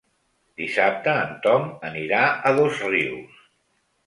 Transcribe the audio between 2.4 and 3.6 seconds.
a Dosrius.